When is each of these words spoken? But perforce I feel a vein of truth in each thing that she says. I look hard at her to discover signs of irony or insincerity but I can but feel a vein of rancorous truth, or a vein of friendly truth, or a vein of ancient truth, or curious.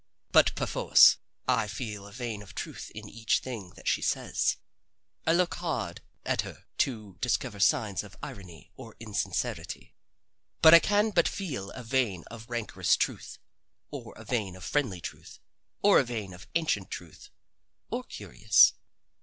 But 0.31 0.55
perforce 0.55 1.17
I 1.47 1.67
feel 1.67 2.07
a 2.07 2.11
vein 2.11 2.41
of 2.41 2.55
truth 2.55 2.89
in 2.95 3.07
each 3.07 3.37
thing 3.41 3.73
that 3.75 3.87
she 3.87 4.01
says. 4.01 4.57
I 5.27 5.33
look 5.33 5.53
hard 5.57 6.01
at 6.25 6.41
her 6.41 6.65
to 6.79 7.19
discover 7.21 7.59
signs 7.59 8.03
of 8.03 8.17
irony 8.23 8.71
or 8.75 8.95
insincerity 8.99 9.93
but 10.59 10.73
I 10.73 10.79
can 10.79 11.11
but 11.11 11.27
feel 11.27 11.69
a 11.73 11.83
vein 11.83 12.23
of 12.31 12.49
rancorous 12.49 12.97
truth, 12.97 13.37
or 13.91 14.15
a 14.17 14.25
vein 14.25 14.55
of 14.55 14.63
friendly 14.63 15.01
truth, 15.01 15.37
or 15.83 15.99
a 15.99 16.03
vein 16.03 16.33
of 16.33 16.47
ancient 16.55 16.89
truth, 16.89 17.29
or 17.91 18.03
curious. 18.03 18.73